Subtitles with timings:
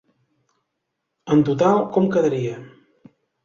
[1.37, 2.59] En total com quedaria?